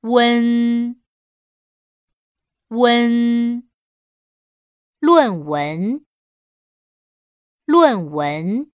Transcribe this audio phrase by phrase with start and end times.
[0.00, 1.02] 温
[2.68, 3.68] 温
[4.98, 6.06] 论文
[7.66, 8.72] 论文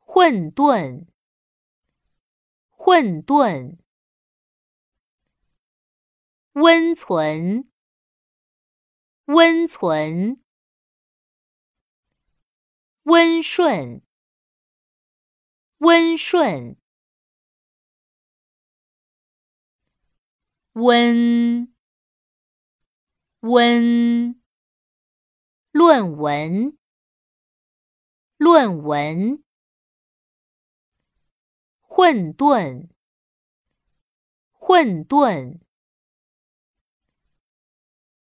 [0.00, 1.06] 混沌
[2.72, 3.78] 混沌
[6.54, 7.70] 温存
[9.26, 10.42] 温存
[13.04, 14.02] 温顺
[15.78, 16.79] 温顺。
[20.74, 21.74] 温
[23.40, 24.40] 温
[25.72, 26.78] 论文
[28.36, 29.42] 论文
[31.80, 32.88] 混沌
[34.52, 35.60] 混沌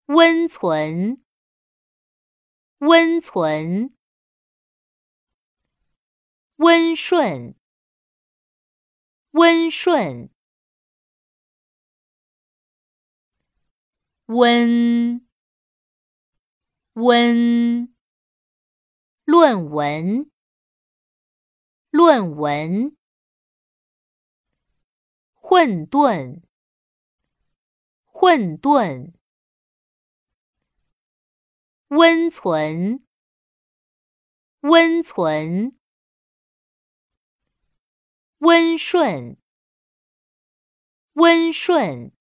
[0.05, 1.23] 温存
[2.80, 3.96] 温存
[6.55, 7.55] 温顺
[9.32, 10.41] 温顺。
[14.34, 15.27] 温
[16.93, 17.93] 温
[19.26, 20.32] 论文
[21.90, 22.96] 论文
[25.34, 26.43] 混沌
[28.05, 29.12] 混沌
[31.90, 33.05] 温存
[34.62, 35.77] 温存
[38.37, 39.35] 温顺
[41.15, 42.21] 温顺。